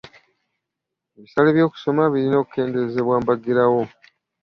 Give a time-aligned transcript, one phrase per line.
[1.17, 3.81] Ebisale by'okusoma birina okukendeezebwa mbagirawo.